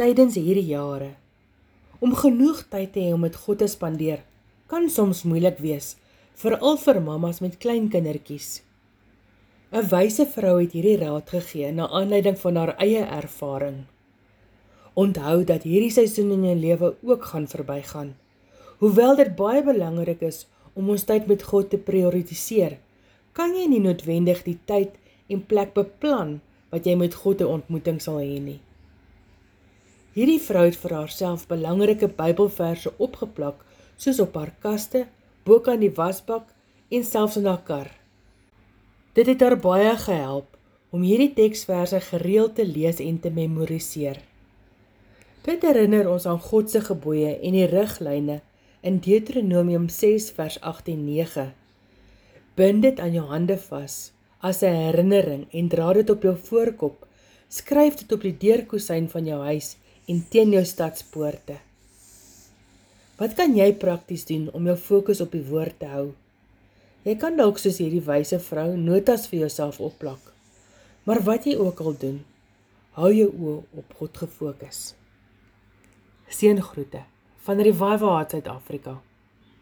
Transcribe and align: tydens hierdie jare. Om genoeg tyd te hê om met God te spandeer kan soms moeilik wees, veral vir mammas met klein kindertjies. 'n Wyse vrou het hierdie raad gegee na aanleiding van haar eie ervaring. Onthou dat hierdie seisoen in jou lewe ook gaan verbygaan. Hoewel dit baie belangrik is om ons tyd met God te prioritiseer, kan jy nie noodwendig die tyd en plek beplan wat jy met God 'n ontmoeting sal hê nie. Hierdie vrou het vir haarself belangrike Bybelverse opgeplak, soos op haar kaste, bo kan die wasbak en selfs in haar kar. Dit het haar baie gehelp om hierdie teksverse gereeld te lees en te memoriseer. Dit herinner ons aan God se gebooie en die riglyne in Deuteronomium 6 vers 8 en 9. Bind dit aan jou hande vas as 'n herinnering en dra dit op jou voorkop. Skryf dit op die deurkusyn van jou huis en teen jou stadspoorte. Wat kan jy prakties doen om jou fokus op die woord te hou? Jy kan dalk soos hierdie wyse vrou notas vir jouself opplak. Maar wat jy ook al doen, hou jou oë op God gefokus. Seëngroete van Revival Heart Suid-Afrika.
tydens 0.00 0.38
hierdie 0.40 0.70
jare. 0.70 1.10
Om 2.00 2.14
genoeg 2.16 2.62
tyd 2.72 2.94
te 2.94 3.02
hê 3.04 3.12
om 3.12 3.20
met 3.20 3.34
God 3.36 3.58
te 3.60 3.66
spandeer 3.68 4.22
kan 4.70 4.86
soms 4.88 5.26
moeilik 5.28 5.58
wees, 5.60 5.96
veral 6.40 6.78
vir 6.80 7.00
mammas 7.04 7.42
met 7.44 7.58
klein 7.60 7.90
kindertjies. 7.92 8.62
'n 9.72 9.84
Wyse 9.90 10.24
vrou 10.36 10.54
het 10.60 10.72
hierdie 10.72 10.96
raad 11.02 11.28
gegee 11.34 11.72
na 11.72 11.88
aanleiding 11.98 12.38
van 12.44 12.56
haar 12.56 12.72
eie 12.86 13.02
ervaring. 13.18 13.76
Onthou 14.94 15.44
dat 15.44 15.68
hierdie 15.68 15.92
seisoen 15.92 16.32
in 16.36 16.48
jou 16.48 16.56
lewe 16.62 16.94
ook 17.02 17.28
gaan 17.32 17.46
verbygaan. 17.46 18.14
Hoewel 18.78 19.16
dit 19.16 19.36
baie 19.36 19.62
belangrik 19.62 20.22
is 20.22 20.46
om 20.72 20.88
ons 20.88 21.04
tyd 21.04 21.26
met 21.26 21.42
God 21.42 21.70
te 21.70 21.78
prioritiseer, 21.78 22.78
kan 23.32 23.52
jy 23.52 23.68
nie 23.68 23.84
noodwendig 23.84 24.42
die 24.48 24.58
tyd 24.64 24.96
en 25.28 25.46
plek 25.46 25.74
beplan 25.74 26.40
wat 26.72 26.86
jy 26.86 26.96
met 26.96 27.14
God 27.14 27.40
'n 27.40 27.52
ontmoeting 27.60 28.00
sal 28.00 28.16
hê 28.16 28.40
nie. 28.40 28.60
Hierdie 30.20 30.42
vrou 30.44 30.66
het 30.66 30.76
vir 30.76 30.92
haarself 30.92 31.46
belangrike 31.48 32.04
Bybelverse 32.12 32.90
opgeplak, 33.00 33.62
soos 33.96 34.18
op 34.20 34.34
haar 34.36 34.50
kaste, 34.60 35.06
bo 35.48 35.62
kan 35.64 35.80
die 35.80 35.94
wasbak 35.96 36.50
en 36.92 37.06
selfs 37.08 37.38
in 37.40 37.48
haar 37.48 37.62
kar. 37.64 37.88
Dit 39.16 39.30
het 39.32 39.40
haar 39.40 39.56
baie 39.56 39.94
gehelp 40.02 40.58
om 40.92 41.08
hierdie 41.08 41.30
teksverse 41.38 42.02
gereeld 42.10 42.58
te 42.60 42.68
lees 42.68 43.00
en 43.00 43.16
te 43.16 43.32
memoriseer. 43.32 44.20
Dit 45.48 45.64
herinner 45.64 46.12
ons 46.12 46.28
aan 46.28 46.44
God 46.50 46.68
se 46.68 46.84
gebooie 46.84 47.38
en 47.40 47.56
die 47.56 47.66
riglyne 47.72 48.42
in 48.84 49.00
Deuteronomium 49.00 49.88
6 49.88 50.34
vers 50.36 50.60
8 50.60 50.92
en 50.98 51.04
9. 51.08 51.50
Bind 52.60 52.84
dit 52.84 53.00
aan 53.00 53.16
jou 53.16 53.24
hande 53.32 53.56
vas 53.70 54.10
as 54.44 54.60
'n 54.60 54.84
herinnering 54.84 55.48
en 55.50 55.68
dra 55.68 55.92
dit 55.92 56.10
op 56.10 56.22
jou 56.22 56.36
voorkop. 56.36 57.06
Skryf 57.48 57.94
dit 57.94 58.12
op 58.12 58.20
die 58.20 58.36
deurkusyn 58.36 59.08
van 59.08 59.24
jou 59.24 59.40
huis 59.42 59.76
en 60.10 60.22
teen 60.28 60.54
jou 60.56 60.62
stadspoorte. 60.66 61.60
Wat 63.20 63.36
kan 63.38 63.52
jy 63.56 63.68
prakties 63.76 64.24
doen 64.26 64.48
om 64.56 64.66
jou 64.66 64.76
fokus 64.80 65.20
op 65.20 65.34
die 65.36 65.44
woord 65.46 65.76
te 65.82 65.90
hou? 65.92 66.06
Jy 67.04 67.14
kan 67.20 67.36
dalk 67.38 67.60
soos 67.60 67.78
hierdie 67.80 68.02
wyse 68.04 68.38
vrou 68.44 68.72
notas 68.76 69.26
vir 69.30 69.44
jouself 69.44 69.80
opplak. 69.80 70.32
Maar 71.08 71.22
wat 71.24 71.46
jy 71.48 71.54
ook 71.60 71.80
al 71.84 71.94
doen, 72.00 72.18
hou 72.96 73.12
jou 73.12 73.28
oë 73.30 73.60
op 73.82 73.94
God 74.00 74.24
gefokus. 74.24 74.80
Seëngroete 76.30 77.04
van 77.46 77.62
Revival 77.64 78.16
Heart 78.16 78.36
Suid-Afrika. 78.36 78.98